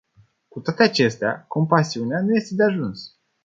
Cu 0.47 0.59
toate 0.59 0.83
acestea, 0.83 1.45
compasiunea 1.47 2.21
nu 2.21 2.35
este 2.35 2.55
de 2.55 2.63
ajuns. 2.63 3.19